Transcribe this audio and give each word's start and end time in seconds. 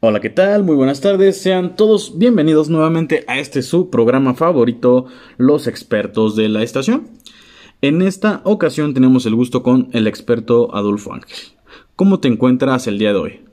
Hola, 0.00 0.20
¿qué 0.20 0.30
tal? 0.30 0.64
Muy 0.64 0.76
buenas 0.76 1.00
tardes. 1.00 1.40
Sean 1.40 1.76
todos 1.76 2.18
bienvenidos 2.18 2.68
nuevamente 2.68 3.24
a 3.26 3.38
este 3.38 3.62
su 3.62 3.90
programa 3.90 4.34
favorito, 4.34 5.06
Los 5.36 5.66
expertos 5.66 6.36
de 6.36 6.48
la 6.48 6.62
estación. 6.62 7.08
En 7.80 8.02
esta 8.02 8.40
ocasión 8.44 8.94
tenemos 8.94 9.26
el 9.26 9.34
gusto 9.34 9.62
con 9.62 9.88
el 9.92 10.06
experto 10.06 10.74
Adolfo 10.74 11.12
Ángel. 11.12 11.36
¿Cómo 11.96 12.20
te 12.20 12.28
encuentras 12.28 12.86
el 12.86 12.98
día 12.98 13.12
de 13.12 13.18
hoy? 13.18 13.43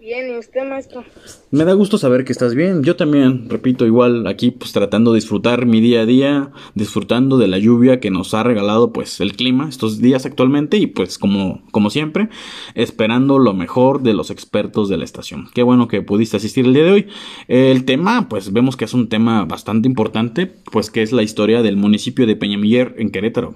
Bien, 0.00 0.30
¿y 0.34 0.38
usted, 0.38 0.66
maestro? 0.66 1.04
Me 1.50 1.66
da 1.66 1.74
gusto 1.74 1.98
saber 1.98 2.24
que 2.24 2.32
estás 2.32 2.54
bien. 2.54 2.82
Yo 2.82 2.96
también, 2.96 3.50
repito, 3.50 3.84
igual 3.84 4.26
aquí 4.26 4.50
pues 4.50 4.72
tratando 4.72 5.12
de 5.12 5.16
disfrutar 5.16 5.66
mi 5.66 5.82
día 5.82 6.00
a 6.00 6.06
día, 6.06 6.52
disfrutando 6.74 7.36
de 7.36 7.48
la 7.48 7.58
lluvia 7.58 8.00
que 8.00 8.10
nos 8.10 8.32
ha 8.32 8.42
regalado 8.42 8.94
pues 8.94 9.20
el 9.20 9.36
clima 9.36 9.68
estos 9.68 10.00
días 10.00 10.24
actualmente 10.24 10.78
y 10.78 10.86
pues 10.86 11.18
como, 11.18 11.60
como 11.70 11.90
siempre, 11.90 12.30
esperando 12.74 13.38
lo 13.38 13.52
mejor 13.52 14.02
de 14.02 14.14
los 14.14 14.30
expertos 14.30 14.88
de 14.88 14.96
la 14.96 15.04
estación. 15.04 15.48
Qué 15.52 15.62
bueno 15.62 15.86
que 15.86 16.00
pudiste 16.00 16.38
asistir 16.38 16.64
el 16.64 16.72
día 16.72 16.84
de 16.84 16.92
hoy. 16.92 17.08
El 17.48 17.84
tema, 17.84 18.26
pues 18.30 18.54
vemos 18.54 18.78
que 18.78 18.86
es 18.86 18.94
un 18.94 19.10
tema 19.10 19.44
bastante 19.44 19.86
importante, 19.86 20.46
pues 20.46 20.90
que 20.90 21.02
es 21.02 21.12
la 21.12 21.22
historia 21.22 21.60
del 21.60 21.76
municipio 21.76 22.26
de 22.26 22.36
Peñamiller 22.36 22.94
en 22.96 23.10
Querétaro. 23.10 23.54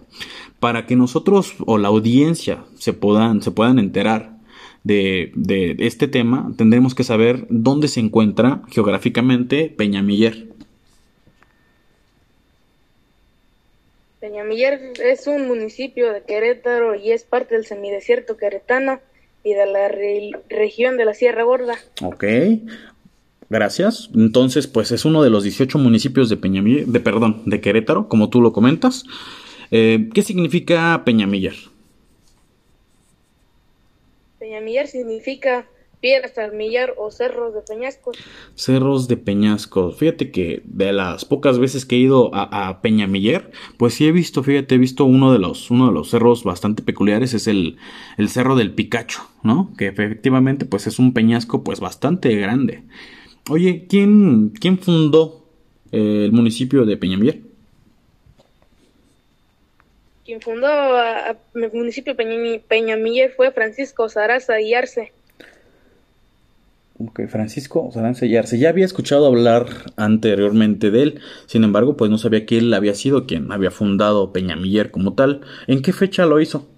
Para 0.61 0.85
que 0.85 0.95
nosotros 0.95 1.55
o 1.65 1.79
la 1.79 1.89
audiencia 1.89 2.65
se 2.79 2.93
puedan, 2.93 3.41
se 3.41 3.51
puedan 3.51 3.79
enterar 3.79 4.34
de, 4.83 5.33
de, 5.35 5.77
este 5.81 6.09
tema, 6.09 6.53
tendremos 6.57 6.95
que 6.95 7.05
saber 7.05 7.47
dónde 7.49 7.89
se 7.89 8.01
encuentra 8.01 8.63
geográficamente 8.71 9.73
Peñamiller. 9.77 10.47
Peñamiller 14.21 14.93
es 15.03 15.27
un 15.27 15.49
municipio 15.49 16.13
de 16.13 16.23
Querétaro 16.23 16.95
y 16.95 17.13
es 17.13 17.25
parte 17.25 17.55
del 17.55 17.67
semidesierto 17.67 18.37
queretano 18.37 19.01
y 19.43 19.53
de 19.53 19.67
la 19.67 19.89
re 19.89 20.31
región 20.49 20.97
de 20.97 21.05
la 21.05 21.15
Sierra 21.15 21.45
Gorda. 21.45 21.75
Ok, 22.03 22.25
gracias. 23.51 24.11
Entonces, 24.15 24.67
pues 24.67 24.93
es 24.93 25.05
uno 25.05 25.23
de 25.23 25.31
los 25.31 25.45
18 25.45 25.79
municipios 25.79 26.31
de 26.31 26.39
Peñamiller, 26.39 26.87
de 26.87 27.01
perdón, 27.01 27.43
de 27.45 27.61
Querétaro, 27.61 28.09
como 28.09 28.31
tú 28.31 28.41
lo 28.41 28.53
comentas. 28.53 29.05
Eh, 29.71 30.09
¿Qué 30.15 30.23
significa 30.23 31.03
Peñamiller? 31.05 31.55
Peñamillar 34.45 34.89
significa 34.89 35.67
piedras 36.03 36.37
al 36.37 36.53
millar 36.53 36.93
o 36.99 37.11
cerros 37.11 37.55
de 37.55 37.63
peñascos. 37.63 38.19
Cerros 38.55 39.09
de 39.09 39.17
peñascos. 39.17 39.97
Fíjate 39.97 40.31
que 40.31 40.61
de 40.67 40.93
las 40.93 41.25
pocas 41.25 41.59
veces 41.59 41.87
que 41.87 41.97
he 41.97 42.01
ido 42.01 42.35
a, 42.35 42.69
a, 42.69 42.83
Peñamiller, 42.83 43.51
pues 43.79 43.95
sí 43.95 44.07
he 44.07 44.13
visto, 44.13 44.43
fíjate, 44.43 44.75
he 44.75 44.79
visto 44.79 45.07
uno 45.07 45.33
de 45.33 45.39
los, 45.39 45.71
uno 45.71 45.87
de 45.87 45.95
los 45.95 46.11
cerros 46.11 46.45
bastante 46.45 46.83
peculiares, 46.83 47.33
es 47.33 47.47
el, 47.47 47.79
el 48.19 48.29
cerro 48.29 48.55
del 48.55 48.75
Picacho, 48.75 49.23
¿no? 49.43 49.73
Que 49.79 49.87
efectivamente 49.87 50.67
pues 50.67 50.87
es 50.87 50.99
un 50.99 51.15
peñasco 51.15 51.65
pues 51.65 51.81
bastante 51.81 52.37
grande. 52.37 52.83
Oye, 53.49 53.87
¿quién, 53.89 54.51
quién 54.51 54.77
fundó 54.77 55.49
eh, 55.91 56.25
el 56.27 56.33
municipio 56.33 56.85
de 56.85 56.99
Peñamiller? 56.99 57.44
Quien 60.25 60.41
fundó 60.41 60.67
el 61.55 61.73
municipio 61.73 62.17
Peñamiller 62.17 63.33
fue 63.33 63.53
Francisco 63.53 64.09
Zaraza 64.09 64.61
y 64.61 64.73
Arce. 64.73 65.13
Ok, 66.99 67.23
Francisco 67.29 67.91
Zaraza 67.93 68.25
y 68.25 68.37
Arce. 68.37 68.59
Ya 68.59 68.71
había 68.71 68.87
escuchado 68.87 69.27
hablar 69.27 69.67
anteriormente 69.97 70.91
de 70.91 71.03
él, 71.03 71.21
sin 71.47 71.65
embargo, 71.65 71.97
pues 71.97 72.11
no 72.11 72.17
sabía 72.17 72.47
que 72.47 72.59
él 72.59 72.73
había 72.73 72.95
sido 72.95 73.27
quien 73.27 73.53
había 73.53 73.71
fundado 73.71 74.33
Peñamiller 74.33 74.91
como 74.91 75.15
tal. 75.15 75.43
¿En 75.67 75.83
qué 75.83 75.93
fecha 75.93 76.25
lo 76.25 76.41
hizo? 76.41 76.69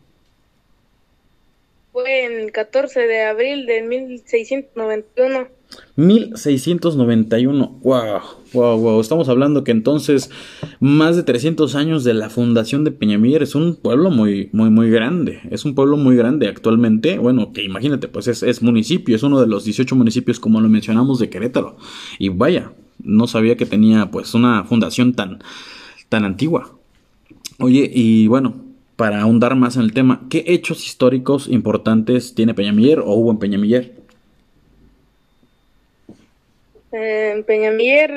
Fue 1.92 2.24
en 2.24 2.48
14 2.48 3.01
de 3.07 3.23
abril 3.23 3.67
de 3.67 3.83
1691. 3.83 5.55
1691. 5.96 7.80
Wow, 7.82 8.20
wow, 8.52 8.78
wow. 8.78 9.00
Estamos 9.00 9.28
hablando 9.28 9.64
que 9.64 9.72
entonces 9.72 10.30
más 10.78 11.16
de 11.16 11.22
300 11.22 11.74
años 11.74 12.04
de 12.04 12.14
la 12.14 12.28
fundación 12.30 12.84
de 12.84 12.90
Peñamiller 12.90 13.42
es 13.42 13.54
un 13.54 13.77
pueblo 13.77 14.10
muy, 14.10 14.50
muy, 14.52 14.70
muy 14.70 14.90
grande. 14.90 15.40
Es 15.50 15.64
un 15.64 15.74
pueblo 15.74 15.96
muy 15.96 16.16
grande 16.16 16.48
actualmente. 16.48 17.18
Bueno, 17.18 17.52
que 17.52 17.64
imagínate, 17.64 18.08
pues 18.08 18.28
es, 18.28 18.42
es 18.42 18.62
municipio, 18.62 19.16
es 19.16 19.22
uno 19.22 19.40
de 19.40 19.46
los 19.46 19.64
18 19.64 19.96
municipios 19.96 20.38
como 20.38 20.60
lo 20.60 20.68
mencionamos 20.68 21.18
de 21.18 21.30
Querétaro. 21.30 21.77
Y 22.18 22.28
vaya, 22.28 22.72
no 23.02 23.27
sabía 23.27 23.56
que 23.56 23.66
tenía 23.66 24.10
pues 24.10 24.34
una 24.34 24.64
fundación 24.64 25.14
tan, 25.14 25.38
tan 26.08 26.24
antigua. 26.24 26.72
Oye, 27.58 27.90
y 27.92 28.27
bueno, 28.27 28.54
para 28.96 29.20
ahondar 29.20 29.56
más 29.56 29.77
en 29.77 29.83
el 29.83 29.92
tema, 29.92 30.22
¿qué 30.28 30.44
hechos 30.46 30.84
históricos 30.84 31.48
importantes 31.48 32.34
tiene 32.34 32.54
Peñamiller 32.54 33.00
o 33.00 33.12
hubo 33.14 33.30
en 33.30 33.38
Peñamiller? 33.38 33.95
En 36.98 37.45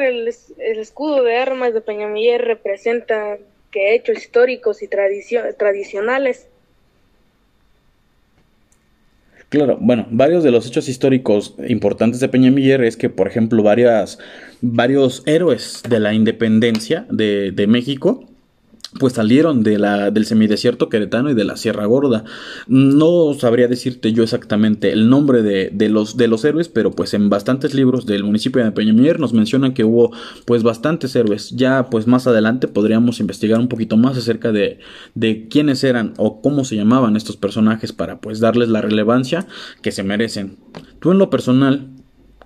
el, 0.01 0.27
escudo 0.57 1.23
de 1.23 1.37
armas 1.37 1.73
de 1.73 1.81
Peñamiller 1.81 2.41
representa 2.41 3.37
que 3.71 3.93
hechos 3.93 4.17
históricos 4.17 4.81
y 4.81 4.87
tradicio 4.87 5.41
tradicionales. 5.57 6.47
Claro, 9.49 9.77
bueno, 9.81 10.05
varios 10.11 10.43
de 10.43 10.51
los 10.51 10.65
hechos 10.67 10.87
históricos 10.87 11.55
importantes 11.67 12.19
de 12.19 12.29
Peñamiller 12.29 12.83
es 12.83 12.95
que, 12.95 13.09
por 13.09 13.27
ejemplo, 13.27 13.63
varias, 13.63 14.19
varios 14.61 15.23
héroes 15.25 15.81
de 15.89 15.99
la 15.99 16.13
independencia 16.13 17.05
de, 17.09 17.51
de 17.51 17.67
México 17.67 18.29
pues 18.97 19.13
salieron 19.13 19.61
de 19.61 19.77
la, 19.77 20.09
del 20.09 20.25
semidesierto 20.25 20.89
queretano 20.89 21.29
y 21.29 21.35
de 21.35 21.43
la 21.43 21.57
Sierra 21.57 21.85
Gorda. 21.85 22.23
No 22.67 23.33
sabría 23.37 23.67
decirte 23.67 24.13
yo 24.13 24.23
exactamente 24.23 24.91
el 24.91 25.09
nombre 25.09 25.43
de, 25.43 25.69
de, 25.71 25.89
los, 25.89 26.17
de 26.17 26.27
los 26.27 26.43
héroes, 26.43 26.69
pero 26.69 26.91
pues 26.91 27.13
en 27.13 27.29
bastantes 27.29 27.75
libros 27.75 28.07
del 28.07 28.23
municipio 28.23 28.63
de 28.63 28.71
Peñamier 28.71 29.19
nos 29.19 29.33
mencionan 29.33 29.73
que 29.73 29.83
hubo 29.83 30.11
pues 30.45 30.63
bastantes 30.63 31.15
héroes. 31.15 31.51
Ya 31.51 31.89
pues 31.91 32.07
más 32.07 32.25
adelante 32.25 32.67
podríamos 32.67 33.19
investigar 33.19 33.59
un 33.59 33.67
poquito 33.67 33.95
más 33.95 34.17
acerca 34.17 34.51
de, 34.51 34.79
de 35.13 35.47
quiénes 35.47 35.83
eran 35.83 36.13
o 36.17 36.41
cómo 36.41 36.65
se 36.65 36.75
llamaban 36.75 37.15
estos 37.15 37.37
personajes 37.37 37.93
para 37.93 38.19
pues 38.19 38.39
darles 38.39 38.69
la 38.69 38.81
relevancia 38.81 39.45
que 39.83 39.91
se 39.91 40.03
merecen. 40.03 40.57
Tú 40.99 41.11
en 41.11 41.19
lo 41.19 41.29
personal, 41.29 41.89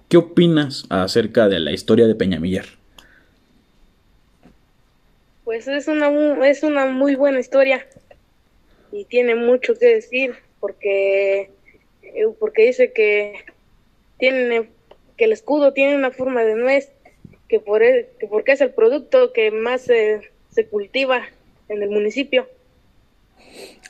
¿qué 0.09 0.17
opinas 0.17 0.85
acerca 0.89 1.47
de 1.47 1.59
la 1.59 1.71
historia 1.71 2.05
de 2.05 2.15
Peñamiller? 2.15 2.82
Pues 5.53 5.67
es 5.67 5.87
una, 5.87 6.09
es 6.47 6.63
una 6.63 6.87
muy 6.87 7.13
buena 7.13 7.39
historia 7.39 7.85
y 8.91 9.05
tiene 9.05 9.35
mucho 9.35 9.75
que 9.75 9.85
decir 9.85 10.33
porque, 10.59 11.51
eh, 12.01 12.25
porque 12.39 12.65
dice 12.65 12.91
que, 12.91 13.35
tiene, 14.17 14.71
que 15.15 15.25
el 15.25 15.31
escudo 15.31 15.71
tiene 15.71 15.95
una 15.95 16.09
forma 16.09 16.43
de 16.43 16.55
nuez, 16.55 16.91
que, 17.47 17.59
por, 17.59 17.83
e, 17.83 18.09
que 18.19 18.25
porque 18.25 18.53
es 18.53 18.61
el 18.61 18.71
producto 18.71 19.31
que 19.31 19.51
más 19.51 19.83
se, 19.83 20.21
se 20.49 20.65
cultiva 20.65 21.23
en 21.69 21.83
el 21.83 21.91
municipio. 21.91 22.49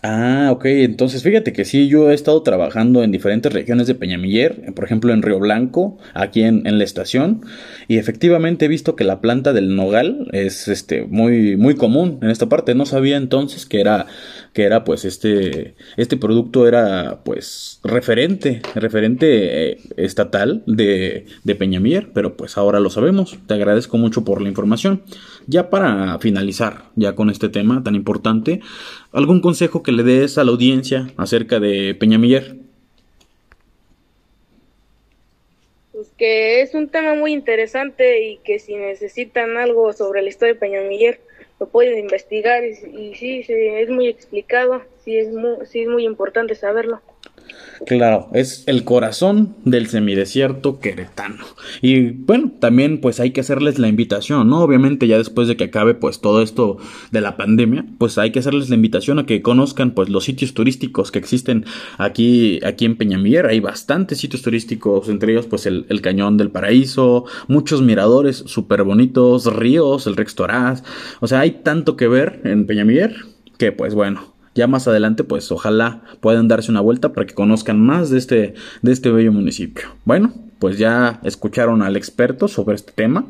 Ah, 0.01 0.49
ok, 0.51 0.65
entonces 0.65 1.23
fíjate 1.23 1.53
que 1.53 1.63
sí, 1.63 1.87
yo 1.87 2.11
he 2.11 2.13
estado 2.13 2.43
trabajando 2.43 3.03
en 3.03 3.11
diferentes 3.11 3.53
regiones 3.53 3.87
de 3.87 3.95
Peñamiller, 3.95 4.73
por 4.73 4.83
ejemplo 4.83 5.13
en 5.13 5.21
Río 5.21 5.39
Blanco, 5.39 5.97
aquí 6.13 6.43
en, 6.43 6.67
en, 6.67 6.77
la 6.77 6.83
estación, 6.83 7.45
y 7.87 7.97
efectivamente 7.97 8.65
he 8.65 8.67
visto 8.67 8.97
que 8.97 9.05
la 9.05 9.21
planta 9.21 9.53
del 9.53 9.77
nogal 9.77 10.27
es 10.33 10.67
este 10.67 11.05
muy, 11.05 11.55
muy 11.55 11.75
común 11.75 12.19
en 12.21 12.31
esta 12.31 12.49
parte. 12.49 12.75
No 12.75 12.85
sabía 12.85 13.15
entonces 13.15 13.65
que 13.65 13.79
era, 13.79 14.07
que 14.53 14.63
era 14.63 14.83
pues 14.83 15.03
este, 15.03 15.73
este 15.97 16.15
producto 16.15 16.67
era 16.67 17.21
pues 17.25 17.79
referente, 17.83 18.61
referente 18.75 19.71
eh, 19.71 19.77
estatal 19.97 20.63
de, 20.67 21.25
de 21.43 21.55
Peñamiller, 21.55 22.09
pero 22.13 22.37
pues 22.37 22.57
ahora 22.57 22.79
lo 22.79 22.91
sabemos. 22.91 23.37
Te 23.47 23.55
agradezco 23.55 23.97
mucho 23.97 24.23
por 24.23 24.41
la 24.41 24.49
información. 24.49 25.01
Ya 25.47 25.69
para 25.71 26.19
finalizar, 26.19 26.83
ya 26.95 27.15
con 27.15 27.31
este 27.31 27.49
tema 27.49 27.83
tan 27.83 27.95
importante, 27.95 28.61
¿algún 29.11 29.41
consejo 29.41 29.81
que 29.81 29.91
le 29.91 30.03
des 30.03 30.37
a 30.37 30.43
la 30.43 30.51
audiencia 30.51 31.07
acerca 31.17 31.59
de 31.59 31.95
Peñamiller? 31.95 32.55
Pues 35.91 36.11
que 36.17 36.61
es 36.61 36.75
un 36.75 36.89
tema 36.89 37.15
muy 37.15 37.33
interesante 37.33 38.23
y 38.23 38.37
que 38.37 38.59
si 38.59 38.75
necesitan 38.75 39.57
algo 39.57 39.93
sobre 39.93 40.21
la 40.21 40.29
historia 40.29 40.53
de 40.53 40.59
Peñamiller, 40.59 41.21
lo 41.63 41.69
pueden 41.69 41.97
investigar 41.97 42.61
y, 42.65 42.71
y 42.71 43.15
sí, 43.15 43.43
sí, 43.43 43.53
es 43.53 43.89
muy 43.89 44.09
explicado, 44.09 44.81
sí 45.05 45.17
es 45.17 45.31
muy, 45.33 45.65
sí 45.65 45.83
es 45.83 45.87
muy 45.87 46.03
importante 46.03 46.55
saberlo. 46.55 47.01
Claro, 47.85 48.29
es 48.33 48.63
el 48.67 48.85
corazón 48.85 49.55
del 49.65 49.87
semidesierto 49.87 50.79
queretano. 50.79 51.43
Y 51.81 52.11
bueno, 52.11 52.51
también 52.59 53.01
pues 53.01 53.19
hay 53.19 53.31
que 53.31 53.41
hacerles 53.41 53.77
la 53.77 53.89
invitación, 53.89 54.49
¿no? 54.49 54.61
Obviamente 54.61 55.07
ya 55.07 55.17
después 55.17 55.47
de 55.47 55.57
que 55.57 55.65
acabe 55.65 55.93
pues 55.93 56.21
todo 56.21 56.41
esto 56.41 56.77
de 57.11 57.19
la 57.19 57.35
pandemia, 57.35 57.85
pues 57.97 58.17
hay 58.17 58.31
que 58.31 58.39
hacerles 58.39 58.69
la 58.69 58.75
invitación 58.75 59.19
a 59.19 59.25
que 59.25 59.41
conozcan 59.41 59.91
pues 59.91 60.09
los 60.09 60.23
sitios 60.23 60.53
turísticos 60.53 61.11
que 61.11 61.19
existen 61.19 61.65
aquí, 61.97 62.59
aquí 62.63 62.85
en 62.85 62.95
Peñamiller. 62.95 63.47
Hay 63.47 63.59
bastantes 63.59 64.19
sitios 64.19 64.43
turísticos, 64.43 65.09
entre 65.09 65.33
ellos 65.33 65.47
pues 65.47 65.65
el, 65.65 65.85
Cañón 66.03 66.37
del 66.37 66.51
Paraíso, 66.51 67.25
muchos 67.47 67.81
miradores 67.81 68.43
súper 68.45 68.83
bonitos, 68.83 69.53
ríos, 69.53 70.07
el 70.07 70.15
Rex 70.15 70.35
Toraz. 70.35 70.83
O 71.21 71.27
sea, 71.27 71.41
hay 71.41 71.51
tanto 71.63 71.97
que 71.97 72.07
ver 72.07 72.41
en 72.43 72.65
Peñamiller 72.65 73.15
que 73.57 73.71
pues 73.71 73.93
bueno, 73.93 74.32
ya 74.55 74.67
más 74.67 74.87
adelante, 74.87 75.23
pues 75.23 75.51
ojalá 75.51 76.01
puedan 76.19 76.47
darse 76.47 76.71
una 76.71 76.81
vuelta 76.81 77.13
para 77.13 77.25
que 77.25 77.33
conozcan 77.33 77.79
más 77.79 78.09
de 78.09 78.17
este, 78.17 78.53
de 78.81 78.91
este 78.91 79.11
bello 79.11 79.31
municipio. 79.31 79.89
Bueno, 80.05 80.33
pues 80.59 80.77
ya 80.77 81.19
escucharon 81.23 81.81
al 81.81 81.97
experto 81.97 82.47
sobre 82.47 82.75
este 82.75 82.91
tema. 82.91 83.25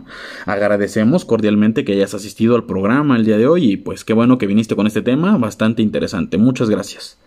Agradecemos 0.46 1.26
cordialmente 1.26 1.86
que 1.86 1.94
hayas 1.94 2.14
asistido 2.14 2.56
al 2.56 2.66
programa 2.66 3.16
el 3.16 3.26
día 3.26 3.38
de 3.38 3.48
hoy 3.48 3.72
y 3.72 3.78
pues 3.78 4.04
qué 4.04 4.14
bueno 4.14 4.38
que 4.38 4.48
viniste 4.48 4.76
con 4.76 4.86
este 4.86 5.02
tema, 5.02 5.38
bastante 5.38 5.82
interesante. 5.82 6.38
Muchas 6.38 6.70
gracias. 6.70 7.18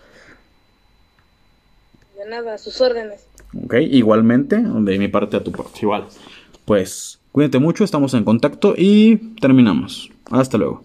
De 2.17 2.31
nada, 2.31 2.55
a 2.55 2.59
sus 2.59 2.81
órdenes. 2.81 3.27
Ok, 3.65 3.75
igualmente, 3.91 4.59
de 4.61 4.99
mi 4.99 5.09
parte 5.09 5.39
a 5.39 5.45
tu 5.45 5.53
parte, 5.53 5.81
igual. 5.83 6.05
Pues 6.65 7.19
cuídate 7.33 7.59
mucho, 7.59 7.85
estamos 7.85 8.13
en 8.15 8.25
contacto 8.25 8.75
y 8.77 9.17
terminamos. 9.41 10.11
Hasta 10.31 10.59
luego. 10.59 10.85